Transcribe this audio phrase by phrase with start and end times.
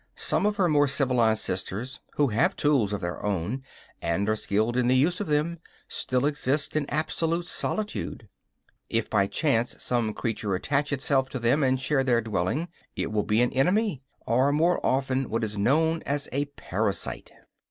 [0.15, 3.61] Some of her more civilized sisters, who have tools of their own
[4.01, 8.27] and are skilled in the use of them, still exist in absolute solitude.
[8.89, 13.21] If by chance some creature attach itself to them and share their dwelling, it will
[13.21, 17.31] be an enemy or, more often, what is known as a parasite.